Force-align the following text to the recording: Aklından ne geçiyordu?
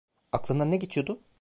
Aklından 0.31 0.71
ne 0.71 0.77
geçiyordu? 0.79 1.21